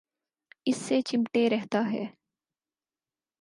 [0.65, 2.05] اس سے چمٹے رہتا ہے۔